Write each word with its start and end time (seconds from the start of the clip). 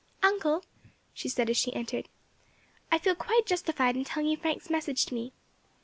"Uncle," 0.23 0.63
she 1.13 1.29
said, 1.29 1.47
as 1.47 1.55
she 1.57 1.71
entered, 1.75 2.09
"I 2.91 2.97
feel 2.97 3.13
quite 3.13 3.45
justified 3.45 3.95
in 3.95 4.03
telling 4.03 4.29
you 4.29 4.37
Frank's 4.37 4.71
message 4.71 5.05
to 5.05 5.13
me. 5.13 5.31